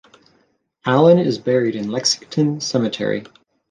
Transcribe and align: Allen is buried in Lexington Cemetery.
Allen 0.83 1.19
is 1.19 1.37
buried 1.37 1.75
in 1.75 1.91
Lexington 1.91 2.59
Cemetery. 2.59 3.23